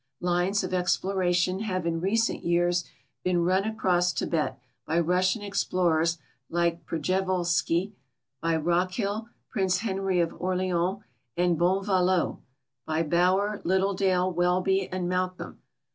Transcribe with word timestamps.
Lines 0.21 0.63
of 0.63 0.73
exploration 0.73 1.59
have 1.59 1.85
in 1.85 2.01
recent 2.01 2.43
years 2.43 2.85
been 3.23 3.43
run 3.43 3.65
across 3.65 4.11
Tibet 4.11 4.57
by 4.83 4.99
Russian 4.99 5.43
ex])lorers 5.43 6.17
like 6.49 6.87
Prjevalsky, 6.87 7.91
l)y 8.41 8.55
Rockhill, 8.57 9.29
Prince 9.51 9.81
Henry 9.81 10.19
of 10.19 10.33
Orleans, 10.41 11.03
and 11.37 11.55
Bonvalot, 11.55 12.39
by 12.83 13.03
Bower, 13.03 13.61
Lit 13.63 13.79
tledale, 13.81 14.33
Wellby, 14.33 14.89
and 14.91 15.07
Malcolm. 15.07 15.61